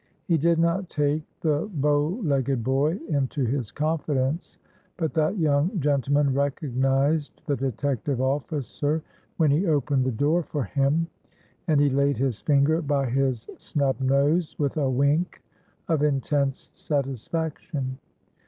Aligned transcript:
He 0.27 0.35
did 0.39 0.57
not 0.57 0.89
take 0.89 1.21
the 1.41 1.69
bow 1.75 2.07
legged 2.23 2.63
boy 2.63 2.99
into 3.07 3.45
his 3.45 3.69
confidence, 3.69 4.57
but 4.97 5.13
that 5.13 5.37
young 5.37 5.79
gentleman 5.79 6.33
recognized 6.33 7.43
the 7.45 7.55
detective 7.55 8.19
officer 8.19 9.03
when 9.37 9.51
he 9.51 9.67
opened 9.67 10.03
the 10.03 10.11
door 10.11 10.41
for 10.41 10.63
him; 10.63 11.05
and 11.67 11.79
he 11.79 11.91
laid 11.91 12.17
his 12.17 12.41
finger 12.41 12.81
by 12.81 13.11
his 13.11 13.47
snub 13.59 13.99
nose, 14.01 14.57
with 14.57 14.75
a 14.77 14.89
wink 14.89 15.39
of 15.87 16.01
intense 16.01 16.71
satisfaction. 16.73 17.99